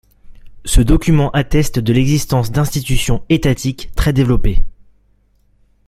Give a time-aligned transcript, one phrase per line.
[0.65, 4.63] Ce document atteste de l’existence d’institutions étatiques très développées.